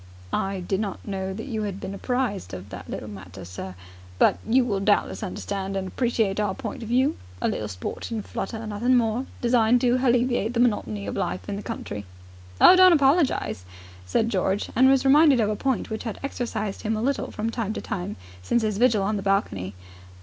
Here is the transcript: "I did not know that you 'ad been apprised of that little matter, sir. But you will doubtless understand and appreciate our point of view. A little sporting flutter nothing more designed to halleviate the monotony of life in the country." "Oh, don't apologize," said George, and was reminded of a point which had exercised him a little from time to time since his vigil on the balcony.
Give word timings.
"I 0.33 0.61
did 0.61 0.79
not 0.79 1.07
know 1.07 1.31
that 1.31 1.45
you 1.45 1.63
'ad 1.63 1.79
been 1.79 1.93
apprised 1.93 2.55
of 2.55 2.69
that 2.69 2.89
little 2.89 3.07
matter, 3.07 3.45
sir. 3.45 3.75
But 4.17 4.39
you 4.49 4.65
will 4.65 4.79
doubtless 4.79 5.21
understand 5.21 5.77
and 5.77 5.87
appreciate 5.87 6.39
our 6.39 6.55
point 6.55 6.81
of 6.81 6.89
view. 6.89 7.17
A 7.39 7.47
little 7.47 7.67
sporting 7.67 8.23
flutter 8.23 8.65
nothing 8.65 8.95
more 8.97 9.27
designed 9.41 9.79
to 9.81 9.97
halleviate 9.99 10.55
the 10.55 10.59
monotony 10.59 11.05
of 11.05 11.15
life 11.15 11.47
in 11.47 11.55
the 11.55 11.61
country." 11.61 12.03
"Oh, 12.59 12.75
don't 12.75 12.93
apologize," 12.93 13.63
said 14.07 14.29
George, 14.29 14.71
and 14.75 14.89
was 14.89 15.05
reminded 15.05 15.39
of 15.39 15.51
a 15.51 15.55
point 15.55 15.91
which 15.91 16.05
had 16.05 16.19
exercised 16.23 16.81
him 16.81 16.97
a 16.97 17.01
little 17.03 17.29
from 17.29 17.51
time 17.51 17.73
to 17.73 17.79
time 17.81 18.15
since 18.41 18.63
his 18.63 18.79
vigil 18.79 19.03
on 19.03 19.17
the 19.17 19.21
balcony. 19.21 19.75